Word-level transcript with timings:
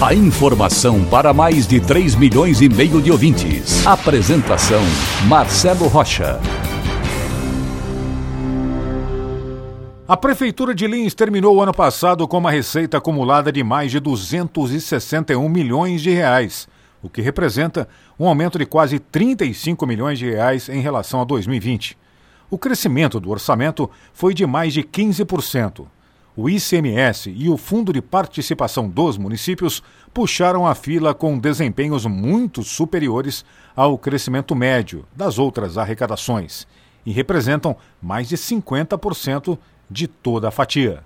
A 0.00 0.14
informação 0.14 1.04
para 1.04 1.32
mais 1.32 1.66
de 1.66 1.80
3 1.80 2.14
milhões 2.14 2.60
e 2.60 2.68
meio 2.68 3.00
de 3.00 3.10
ouvintes. 3.10 3.86
Apresentação 3.86 4.82
Marcelo 5.26 5.86
Rocha. 5.88 6.40
A 10.06 10.16
Prefeitura 10.16 10.74
de 10.74 10.86
Lins 10.86 11.14
terminou 11.14 11.56
o 11.56 11.62
ano 11.62 11.72
passado 11.72 12.28
com 12.28 12.38
uma 12.38 12.50
receita 12.50 12.98
acumulada 12.98 13.50
de 13.50 13.62
mais 13.62 13.90
de 13.90 13.98
261 13.98 15.48
milhões 15.48 16.02
de 16.02 16.10
reais 16.10 16.68
o 17.04 17.10
que 17.10 17.20
representa 17.20 17.86
um 18.18 18.26
aumento 18.26 18.58
de 18.58 18.64
quase 18.64 18.98
35 18.98 19.86
milhões 19.86 20.18
de 20.18 20.30
reais 20.30 20.70
em 20.70 20.80
relação 20.80 21.20
a 21.20 21.24
2020. 21.24 21.98
O 22.50 22.56
crescimento 22.56 23.20
do 23.20 23.30
orçamento 23.30 23.90
foi 24.14 24.32
de 24.32 24.46
mais 24.46 24.72
de 24.72 24.82
15%. 24.82 25.86
O 26.36 26.50
ICMS 26.50 27.30
e 27.30 27.48
o 27.48 27.56
Fundo 27.56 27.92
de 27.92 28.02
Participação 28.02 28.88
dos 28.88 29.16
Municípios 29.16 29.80
puxaram 30.12 30.66
a 30.66 30.74
fila 30.74 31.14
com 31.14 31.38
desempenhos 31.38 32.06
muito 32.06 32.64
superiores 32.64 33.44
ao 33.76 33.96
crescimento 33.96 34.54
médio 34.56 35.06
das 35.14 35.38
outras 35.38 35.78
arrecadações 35.78 36.66
e 37.06 37.12
representam 37.12 37.76
mais 38.02 38.28
de 38.28 38.36
50% 38.36 39.56
de 39.88 40.08
toda 40.08 40.48
a 40.48 40.50
fatia. 40.50 41.04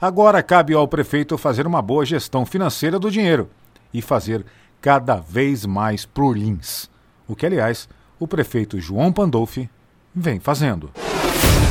Agora 0.00 0.42
cabe 0.42 0.74
ao 0.74 0.88
prefeito 0.88 1.38
fazer 1.38 1.68
uma 1.68 1.80
boa 1.80 2.04
gestão 2.04 2.44
financeira 2.44 2.98
do 2.98 3.12
dinheiro 3.12 3.48
e 3.92 4.02
fazer 4.02 4.44
cada 4.80 5.14
vez 5.14 5.64
mais 5.64 6.04
por 6.04 6.36
Lins. 6.36 6.90
O 7.28 7.36
que, 7.36 7.46
aliás, 7.46 7.88
o 8.18 8.26
prefeito 8.26 8.80
João 8.80 9.12
Pandolfi 9.12 9.70
vem 10.12 10.40
fazendo. 10.40 10.90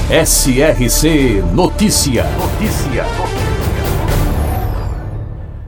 SRC 0.09 1.41
Notícia. 1.53 2.25
Notícia. 2.37 3.05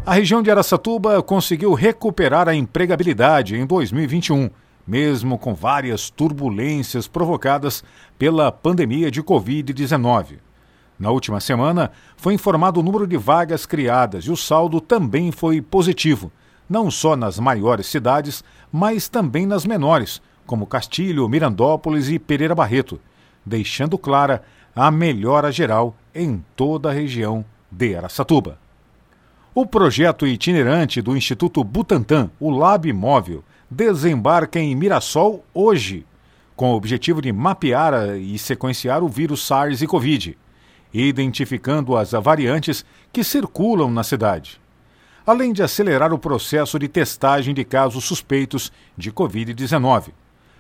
A 0.06 0.14
região 0.14 0.44
de 0.44 0.52
Araçatuba 0.52 1.24
conseguiu 1.24 1.74
recuperar 1.74 2.50
a 2.50 2.54
empregabilidade 2.54 3.56
em 3.56 3.66
2021, 3.66 4.50
mesmo 4.86 5.40
com 5.40 5.56
várias 5.56 6.10
turbulências 6.10 7.08
provocadas 7.08 7.82
pela 8.20 8.52
pandemia 8.52 9.10
de 9.10 9.24
Covid-19. 9.24 10.40
Na 11.00 11.12
última 11.12 11.40
semana, 11.40 11.92
foi 12.18 12.34
informado 12.34 12.82
o 12.82 12.84
número 12.84 13.08
de 13.08 13.16
vagas 13.16 13.66
criadas 13.66 14.26
e 14.26 14.32
o 14.32 14.36
saldo 14.36 14.82
também 14.82 15.32
foi 15.32 15.62
positivo, 15.62 16.30
não 16.70 16.92
só 16.92 17.16
nas 17.16 17.40
maiores 17.40 17.88
cidades, 17.88 18.44
mas 18.70 19.08
também 19.08 19.46
nas 19.46 19.66
menores, 19.66 20.22
como 20.46 20.68
Castilho, 20.68 21.28
Mirandópolis 21.30 22.10
e 22.10 22.20
Pereira 22.20 22.54
Barreto, 22.54 23.00
deixando 23.46 23.98
clara 23.98 24.44
a 24.76 24.90
melhora 24.90 25.52
geral 25.52 25.96
em 26.14 26.44
toda 26.56 26.90
a 26.90 26.94
região 26.94 27.46
de 27.72 27.96
Aracatuba. 27.96 28.58
O 29.54 29.66
projeto 29.66 30.28
itinerante 30.28 31.02
do 31.02 31.16
Instituto 31.16 31.64
Butantan, 31.64 32.30
o 32.40 32.50
Lab 32.50 32.92
Móvel, 32.92 33.44
desembarca 33.70 34.60
em 34.60 34.76
Mirassol 34.76 35.46
hoje, 35.54 36.06
com 36.56 36.72
o 36.72 36.76
objetivo 36.76 37.22
de 37.22 37.32
mapear 37.32 38.18
e 38.18 38.38
sequenciar 38.38 39.04
o 39.04 39.08
vírus 39.08 39.46
SARS 39.46 39.82
e 39.82 39.88
Covid, 39.88 40.38
identificando 40.94 41.96
as 41.96 42.12
variantes 42.12 42.86
que 43.14 43.24
circulam 43.24 43.90
na 43.92 44.04
cidade 44.04 44.60
além 45.26 45.52
de 45.52 45.64
acelerar 45.64 46.14
o 46.14 46.20
processo 46.20 46.78
de 46.78 46.88
testagem 46.88 47.54
de 47.54 47.66
casos 47.66 48.04
suspeitos 48.04 48.72
de 48.96 49.12
Covid-19. 49.12 50.10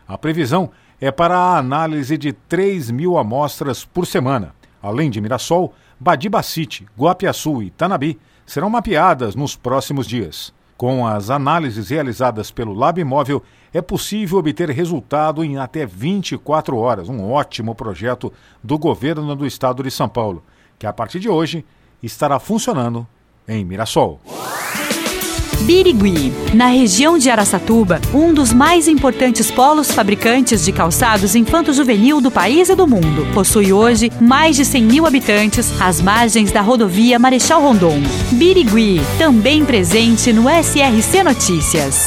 A 0.07 0.17
previsão 0.17 0.71
é 0.99 1.11
para 1.11 1.37
a 1.37 1.57
análise 1.57 2.17
de 2.17 2.33
3 2.33 2.91
mil 2.91 3.17
amostras 3.17 3.83
por 3.83 4.05
semana. 4.05 4.53
Além 4.81 5.09
de 5.09 5.19
Mirassol, 5.19 5.73
Badibacite, 5.99 6.85
Guapiaçu 6.97 7.63
e 7.63 7.69
Tanabi 7.69 8.19
serão 8.45 8.69
mapeadas 8.69 9.35
nos 9.35 9.55
próximos 9.55 10.07
dias. 10.07 10.53
Com 10.77 11.07
as 11.07 11.29
análises 11.29 11.89
realizadas 11.89 12.51
pelo 12.51 12.73
Lab 12.73 13.01
Móvel, 13.03 13.41
é 13.73 13.81
possível 13.81 14.39
obter 14.39 14.69
resultado 14.69 15.43
em 15.43 15.57
até 15.57 15.85
24 15.85 16.77
horas. 16.77 17.07
Um 17.07 17.31
ótimo 17.31 17.73
projeto 17.73 18.31
do 18.63 18.77
governo 18.77 19.35
do 19.35 19.45
estado 19.45 19.81
de 19.81 19.89
São 19.89 20.09
Paulo, 20.09 20.43
que 20.77 20.85
a 20.85 20.93
partir 20.93 21.19
de 21.19 21.29
hoje 21.29 21.65
estará 22.03 22.39
funcionando 22.39 23.07
em 23.47 23.63
Mirassol. 23.63 24.19
Birigui, 25.65 26.31
na 26.53 26.67
região 26.67 27.17
de 27.17 27.27
Araçatuba, 27.27 27.99
um 28.13 28.31
dos 28.31 28.53
mais 28.53 28.87
importantes 28.87 29.49
polos 29.49 29.89
fabricantes 29.89 30.63
de 30.63 30.71
calçados 30.71 31.35
infanto-juvenil 31.35 32.21
do 32.21 32.29
país 32.29 32.69
e 32.69 32.75
do 32.75 32.85
mundo. 32.85 33.25
Possui 33.33 33.73
hoje 33.73 34.11
mais 34.21 34.55
de 34.55 34.63
100 34.63 34.83
mil 34.83 35.07
habitantes 35.07 35.81
às 35.81 35.99
margens 35.99 36.51
da 36.51 36.61
rodovia 36.61 37.17
Marechal 37.17 37.59
Rondon. 37.59 37.99
Birigui, 38.33 39.01
também 39.17 39.65
presente 39.65 40.31
no 40.31 40.43
SRC 40.47 41.23
Notícias. 41.23 42.05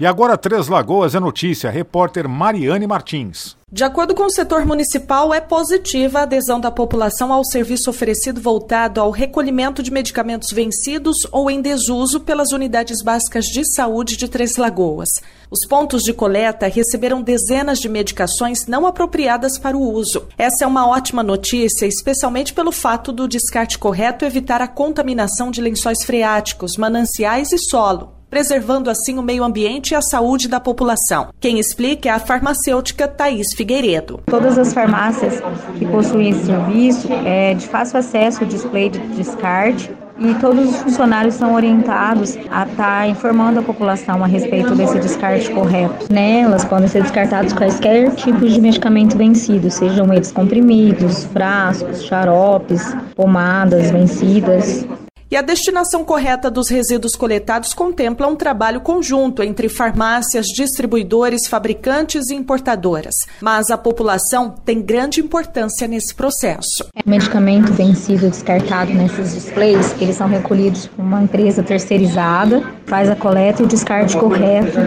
E 0.00 0.04
agora 0.04 0.36
Três 0.36 0.66
Lagoas 0.66 1.14
é 1.14 1.20
notícia, 1.20 1.70
repórter 1.70 2.28
Mariane 2.28 2.88
Martins. 2.88 3.56
De 3.76 3.84
acordo 3.84 4.14
com 4.14 4.22
o 4.22 4.30
setor 4.30 4.64
municipal, 4.64 5.34
é 5.34 5.38
positiva 5.38 6.20
a 6.20 6.22
adesão 6.22 6.58
da 6.58 6.70
população 6.70 7.30
ao 7.30 7.44
serviço 7.44 7.90
oferecido 7.90 8.40
voltado 8.40 9.02
ao 9.02 9.10
recolhimento 9.10 9.82
de 9.82 9.90
medicamentos 9.90 10.50
vencidos 10.50 11.18
ou 11.30 11.50
em 11.50 11.60
desuso 11.60 12.20
pelas 12.20 12.52
unidades 12.52 13.02
básicas 13.02 13.44
de 13.44 13.62
saúde 13.74 14.16
de 14.16 14.28
Três 14.28 14.56
Lagoas. 14.56 15.10
Os 15.50 15.68
pontos 15.68 16.04
de 16.04 16.14
coleta 16.14 16.66
receberam 16.68 17.20
dezenas 17.20 17.78
de 17.78 17.86
medicações 17.86 18.66
não 18.66 18.86
apropriadas 18.86 19.58
para 19.58 19.76
o 19.76 19.92
uso. 19.92 20.26
Essa 20.38 20.64
é 20.64 20.66
uma 20.66 20.88
ótima 20.88 21.22
notícia, 21.22 21.84
especialmente 21.84 22.54
pelo 22.54 22.72
fato 22.72 23.12
do 23.12 23.28
descarte 23.28 23.78
correto 23.78 24.24
evitar 24.24 24.62
a 24.62 24.68
contaminação 24.68 25.50
de 25.50 25.60
lençóis 25.60 26.02
freáticos, 26.02 26.78
mananciais 26.78 27.52
e 27.52 27.58
solo 27.58 28.15
preservando 28.30 28.90
assim 28.90 29.18
o 29.18 29.22
meio 29.22 29.44
ambiente 29.44 29.90
e 29.90 29.94
a 29.94 30.02
saúde 30.02 30.48
da 30.48 30.60
população. 30.60 31.28
Quem 31.40 31.58
explica 31.58 32.08
é 32.08 32.12
a 32.12 32.18
farmacêutica 32.18 33.08
Thaís 33.08 33.54
Figueiredo. 33.56 34.20
Todas 34.26 34.58
as 34.58 34.72
farmácias 34.72 35.42
que 35.78 35.86
possuem 35.86 36.30
esse 36.30 36.46
serviço 36.46 37.08
é 37.24 37.54
de 37.54 37.66
fácil 37.66 37.98
acesso 37.98 38.44
o 38.44 38.46
display 38.46 38.90
de 38.90 38.98
descarte 39.08 39.90
e 40.18 40.34
todos 40.34 40.70
os 40.70 40.76
funcionários 40.76 41.34
são 41.34 41.54
orientados 41.54 42.36
a 42.50 42.62
estar 42.62 42.74
tá 42.74 43.06
informando 43.06 43.60
a 43.60 43.62
população 43.62 44.24
a 44.24 44.26
respeito 44.26 44.74
desse 44.74 44.98
descarte 44.98 45.50
correto. 45.50 46.10
Nelas 46.10 46.64
podem 46.64 46.88
ser 46.88 47.02
descartados 47.02 47.52
quaisquer 47.52 48.14
tipos 48.14 48.52
de 48.52 48.60
medicamento 48.60 49.16
vencido, 49.16 49.70
sejam 49.70 50.12
eles 50.12 50.32
comprimidos, 50.32 51.24
frascos, 51.24 52.04
xaropes, 52.04 52.96
pomadas 53.14 53.90
vencidas. 53.90 54.86
E 55.28 55.34
a 55.34 55.42
destinação 55.42 56.04
correta 56.04 56.48
dos 56.48 56.68
resíduos 56.68 57.16
coletados 57.16 57.74
contempla 57.74 58.28
um 58.28 58.36
trabalho 58.36 58.80
conjunto 58.80 59.42
entre 59.42 59.68
farmácias, 59.68 60.46
distribuidores, 60.46 61.48
fabricantes 61.48 62.30
e 62.30 62.36
importadoras. 62.36 63.16
Mas 63.40 63.68
a 63.68 63.76
população 63.76 64.54
tem 64.64 64.80
grande 64.80 65.20
importância 65.20 65.88
nesse 65.88 66.14
processo. 66.14 66.88
O 67.04 67.10
medicamento 67.10 67.72
vencido 67.72 68.30
descartado 68.30 68.94
nesses 68.94 69.34
displays, 69.34 70.00
eles 70.00 70.14
são 70.14 70.28
recolhidos 70.28 70.86
por 70.86 71.02
uma 71.02 71.24
empresa 71.24 71.60
terceirizada, 71.60 72.62
faz 72.86 73.10
a 73.10 73.16
coleta 73.16 73.62
e 73.62 73.64
o 73.64 73.68
descarte 73.68 74.16
correto 74.16 74.78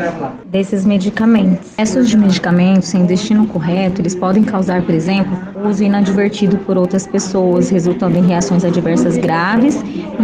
desses 0.46 0.86
medicamentos. 0.86 1.72
Esses 1.78 2.08
de 2.08 2.18
medicamentos 2.18 2.88
sem 2.88 3.06
destino 3.06 3.46
correto, 3.46 4.02
eles 4.02 4.16
podem 4.16 4.46
causar, 4.46 4.84
por 4.84 4.96
exemplo, 4.96 5.38
uso 5.68 5.84
inadvertido 5.84 6.58
por 6.60 6.78
outras 6.78 7.06
pessoas, 7.06 7.70
resultando 7.70 8.18
em 8.18 8.26
reações 8.26 8.64
adversas 8.64 9.18
graves 9.18 9.78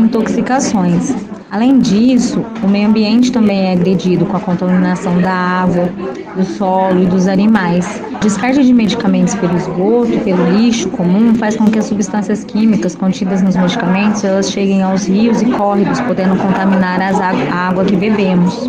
intoxicações. 0.06 1.14
Além 1.52 1.80
disso, 1.80 2.44
o 2.64 2.68
meio 2.68 2.88
ambiente 2.88 3.32
também 3.32 3.68
é 3.68 3.74
agredido 3.74 4.26
com 4.26 4.36
a 4.36 4.40
contaminação 4.40 5.20
da 5.20 5.32
água, 5.32 5.90
do 6.36 6.44
solo 6.44 7.04
e 7.04 7.06
dos 7.06 7.28
animais. 7.28 8.02
descarte 8.22 8.64
de 8.64 8.74
medicamentos 8.74 9.36
pelo 9.36 9.56
esgoto, 9.56 10.20
pelo 10.24 10.50
lixo 10.52 10.90
comum, 10.90 11.36
faz 11.36 11.56
com 11.56 11.66
que 11.66 11.80
as 11.80 11.86
substâncias 11.86 12.44
químicas 12.44 12.96
contidas 12.96 13.42
nos 13.42 13.56
medicamentos 13.56 14.24
elas 14.24 14.52
cheguem 14.52 14.82
aos 14.82 15.08
rios 15.08 15.42
e 15.42 15.46
córregos, 15.46 16.00
podendo 16.02 16.36
contaminar 16.36 17.00
a 17.02 17.56
água 17.70 17.86
que 17.86 17.96
bebemos. 17.96 18.68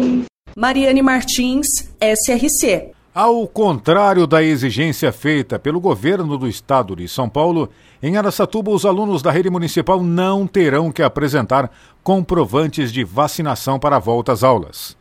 Mariane 0.56 1.02
Martins, 1.02 1.66
SRC. 2.00 2.95
Ao 3.18 3.48
contrário 3.48 4.26
da 4.26 4.42
exigência 4.42 5.10
feita 5.10 5.58
pelo 5.58 5.80
governo 5.80 6.36
do 6.36 6.46
estado 6.46 6.94
de 6.94 7.08
São 7.08 7.30
Paulo, 7.30 7.70
em 8.02 8.18
Aracatuba 8.18 8.70
os 8.70 8.84
alunos 8.84 9.22
da 9.22 9.30
rede 9.30 9.48
municipal 9.48 10.02
não 10.02 10.46
terão 10.46 10.92
que 10.92 11.02
apresentar 11.02 11.72
comprovantes 12.02 12.92
de 12.92 13.04
vacinação 13.04 13.78
para 13.78 13.96
a 13.96 13.98
volta 13.98 14.32
às 14.32 14.42
aulas. 14.42 14.94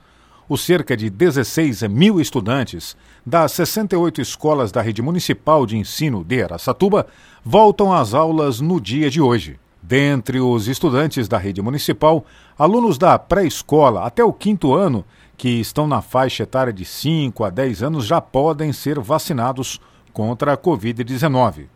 os 0.47 0.62
cerca 0.62 0.95
de 0.95 1.09
16 1.09 1.81
mil 1.89 2.21
estudantes 2.21 2.95
das 3.25 3.51
68 3.51 4.21
escolas 4.21 4.71
da 4.71 4.81
rede 4.81 5.01
municipal 5.01 5.65
de 5.65 5.75
ensino 5.75 6.23
de 6.23 6.41
Aracatuba 6.41 7.07
voltam 7.44 7.91
às 7.91 8.13
aulas 8.13 8.61
no 8.61 8.79
dia 8.79 9.09
de 9.09 9.19
hoje. 9.19 9.59
Dentre 9.83 10.39
os 10.39 10.69
estudantes 10.69 11.27
da 11.27 11.38
rede 11.38 11.61
municipal, 11.61 12.25
alunos 12.57 12.97
da 12.97 13.19
pré-escola 13.19 14.06
até 14.06 14.23
o 14.23 14.33
quinto 14.33 14.73
ano, 14.73 15.03
que 15.37 15.49
estão 15.49 15.87
na 15.87 16.01
faixa 16.01 16.43
etária 16.43 16.71
de 16.71 16.85
5 16.85 17.43
a 17.43 17.49
10 17.49 17.83
anos, 17.83 18.05
já 18.05 18.21
podem 18.21 18.71
ser 18.71 18.99
vacinados 18.99 19.79
contra 20.13 20.53
a 20.53 20.57
Covid-19. 20.57 21.67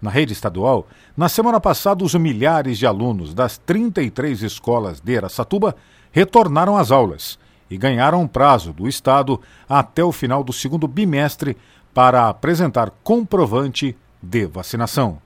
Na 0.00 0.10
rede 0.10 0.32
estadual, 0.32 0.86
na 1.16 1.28
semana 1.28 1.60
passada, 1.60 2.04
os 2.04 2.14
milhares 2.14 2.78
de 2.78 2.86
alunos 2.86 3.34
das 3.34 3.58
33 3.58 4.42
escolas 4.42 5.00
de 5.00 5.16
Aracatuba 5.16 5.74
retornaram 6.12 6.76
às 6.76 6.92
aulas 6.92 7.38
e 7.68 7.76
ganharam 7.76 8.22
um 8.22 8.28
prazo 8.28 8.72
do 8.72 8.88
Estado 8.88 9.40
até 9.68 10.02
o 10.04 10.12
final 10.12 10.44
do 10.44 10.52
segundo 10.52 10.86
bimestre 10.86 11.56
para 11.92 12.28
apresentar 12.28 12.90
comprovante 13.02 13.96
de 14.22 14.46
vacinação. 14.46 15.18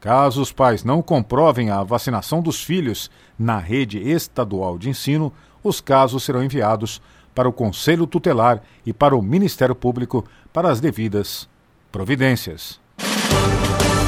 Caso 0.00 0.40
os 0.40 0.52
pais 0.52 0.84
não 0.84 1.00
comprovem 1.02 1.70
a 1.70 1.82
vacinação 1.82 2.42
dos 2.42 2.62
filhos 2.62 3.10
na 3.38 3.58
rede 3.58 3.98
estadual 3.98 4.78
de 4.78 4.88
ensino, 4.88 5.32
os 5.62 5.80
casos 5.80 6.24
serão 6.24 6.44
enviados 6.44 7.00
para 7.34 7.48
o 7.48 7.52
Conselho 7.52 8.06
Tutelar 8.06 8.62
e 8.86 8.92
para 8.92 9.16
o 9.16 9.22
Ministério 9.22 9.74
Público 9.74 10.24
para 10.52 10.70
as 10.70 10.80
devidas 10.80 11.48
providências. 11.90 12.80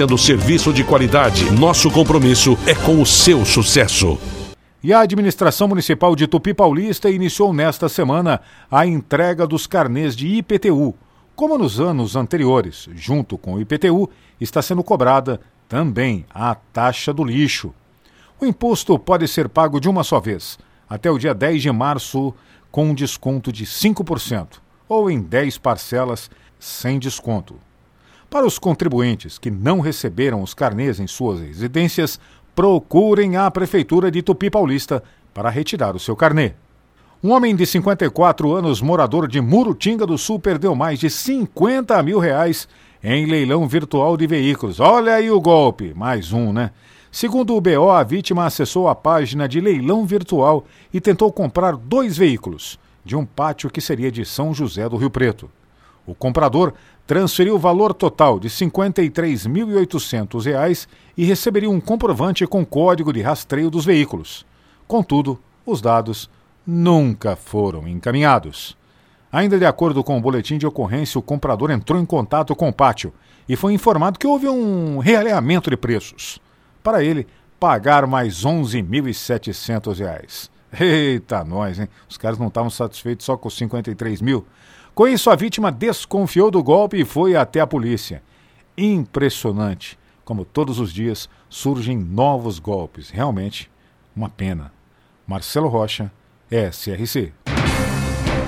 oferecendo 0.00 0.16
serviço 0.16 0.72
de 0.72 0.82
qualidade. 0.82 1.50
Nosso 1.50 1.90
compromisso 1.90 2.56
é 2.66 2.74
com 2.74 3.02
o 3.02 3.06
seu 3.06 3.44
sucesso. 3.44 4.18
E 4.82 4.94
a 4.94 5.00
administração 5.00 5.68
municipal 5.68 6.16
de 6.16 6.26
Tupi 6.26 6.54
Paulista 6.54 7.10
iniciou 7.10 7.52
nesta 7.52 7.88
semana 7.88 8.40
a 8.70 8.86
entrega 8.86 9.46
dos 9.46 9.66
carnês 9.66 10.16
de 10.16 10.26
IPTU. 10.26 10.94
Como 11.36 11.58
nos 11.58 11.78
anos 11.78 12.16
anteriores, 12.16 12.88
junto 12.94 13.36
com 13.36 13.54
o 13.54 13.60
IPTU, 13.60 14.08
está 14.40 14.62
sendo 14.62 14.82
cobrada 14.82 15.38
também 15.68 16.24
a 16.32 16.54
taxa 16.54 17.12
do 17.12 17.22
lixo. 17.22 17.74
O 18.40 18.46
imposto 18.46 18.98
pode 18.98 19.28
ser 19.28 19.50
pago 19.50 19.78
de 19.78 19.88
uma 19.88 20.02
só 20.02 20.18
vez, 20.18 20.58
até 20.88 21.10
o 21.10 21.18
dia 21.18 21.34
10 21.34 21.60
de 21.60 21.70
março, 21.70 22.32
com 22.70 22.86
um 22.86 22.94
desconto 22.94 23.52
de 23.52 23.66
5%, 23.66 24.60
ou 24.88 25.10
em 25.10 25.20
10 25.20 25.58
parcelas 25.58 26.30
sem 26.58 26.98
desconto. 26.98 27.56
Para 28.30 28.46
os 28.46 28.60
contribuintes 28.60 29.38
que 29.38 29.50
não 29.50 29.80
receberam 29.80 30.40
os 30.40 30.54
carnês 30.54 31.00
em 31.00 31.06
suas 31.08 31.40
residências, 31.40 32.20
procurem 32.54 33.36
a 33.36 33.50
Prefeitura 33.50 34.08
de 34.08 34.22
Tupi 34.22 34.48
Paulista 34.48 35.02
para 35.34 35.50
retirar 35.50 35.96
o 35.96 35.98
seu 35.98 36.14
carnê. 36.14 36.52
Um 37.24 37.32
homem 37.32 37.56
de 37.56 37.66
54 37.66 38.52
anos, 38.52 38.80
morador 38.80 39.26
de 39.26 39.40
Murutinga 39.40 40.06
do 40.06 40.16
Sul, 40.16 40.38
perdeu 40.38 40.76
mais 40.76 41.00
de 41.00 41.10
50 41.10 42.00
mil 42.04 42.20
reais 42.20 42.68
em 43.02 43.26
leilão 43.26 43.66
virtual 43.66 44.16
de 44.16 44.28
veículos. 44.28 44.78
Olha 44.78 45.14
aí 45.14 45.28
o 45.28 45.40
golpe, 45.40 45.92
mais 45.92 46.32
um, 46.32 46.52
né? 46.52 46.70
Segundo 47.10 47.56
o 47.56 47.60
BO, 47.60 47.90
a 47.90 48.04
vítima 48.04 48.46
acessou 48.46 48.86
a 48.86 48.94
página 48.94 49.48
de 49.48 49.60
leilão 49.60 50.06
virtual 50.06 50.64
e 50.94 51.00
tentou 51.00 51.32
comprar 51.32 51.76
dois 51.76 52.16
veículos 52.16 52.78
de 53.04 53.16
um 53.16 53.26
pátio 53.26 53.68
que 53.68 53.80
seria 53.80 54.12
de 54.12 54.24
São 54.24 54.54
José 54.54 54.88
do 54.88 54.96
Rio 54.96 55.10
Preto. 55.10 55.50
O 56.06 56.14
comprador 56.14 56.72
transferiu 57.06 57.56
o 57.56 57.58
valor 57.58 57.92
total 57.92 58.38
de 58.38 58.48
R$ 58.48 58.54
53.800 58.54 60.86
e 61.16 61.24
receberia 61.24 61.70
um 61.70 61.80
comprovante 61.80 62.46
com 62.46 62.64
código 62.64 63.12
de 63.12 63.20
rastreio 63.20 63.70
dos 63.70 63.84
veículos. 63.84 64.46
Contudo, 64.86 65.40
os 65.66 65.80
dados 65.80 66.30
nunca 66.66 67.36
foram 67.36 67.86
encaminhados. 67.88 68.76
Ainda 69.32 69.58
de 69.58 69.64
acordo 69.64 70.02
com 70.02 70.18
o 70.18 70.20
boletim 70.20 70.58
de 70.58 70.66
ocorrência, 70.66 71.16
o 71.18 71.22
comprador 71.22 71.70
entrou 71.70 72.00
em 72.00 72.06
contato 72.06 72.56
com 72.56 72.68
o 72.68 72.72
pátio 72.72 73.12
e 73.48 73.56
foi 73.56 73.72
informado 73.72 74.18
que 74.18 74.26
houve 74.26 74.48
um 74.48 74.98
realinhamento 74.98 75.70
de 75.70 75.76
preços. 75.76 76.40
Para 76.82 77.04
ele, 77.04 77.26
pagar 77.58 78.06
mais 78.06 78.44
R$ 78.44 78.50
11.700. 78.50 80.50
Eita, 80.80 81.44
nós, 81.44 81.78
hein? 81.78 81.88
Os 82.08 82.16
caras 82.16 82.38
não 82.38 82.46
estavam 82.46 82.70
satisfeitos 82.70 83.26
só 83.26 83.36
com 83.36 83.48
os 83.48 83.56
53 83.56 84.22
mil. 84.22 84.46
Com 84.94 85.06
isso, 85.06 85.30
a 85.30 85.36
vítima 85.36 85.70
desconfiou 85.70 86.50
do 86.50 86.62
golpe 86.62 87.00
e 87.00 87.04
foi 87.04 87.36
até 87.36 87.60
a 87.60 87.66
polícia. 87.66 88.22
Impressionante 88.76 89.98
como 90.24 90.44
todos 90.44 90.78
os 90.78 90.92
dias 90.92 91.28
surgem 91.48 91.98
novos 91.98 92.60
golpes. 92.60 93.10
Realmente, 93.10 93.68
uma 94.14 94.28
pena. 94.28 94.72
Marcelo 95.26 95.68
Rocha, 95.68 96.12
SRC. 96.50 97.32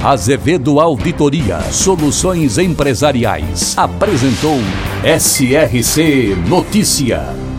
Azevedo 0.04 0.80
Auditoria 0.80 1.60
Soluções 1.72 2.58
Empresariais 2.58 3.76
apresentou 3.78 4.58
SRC 5.04 6.36
Notícia. 6.48 7.51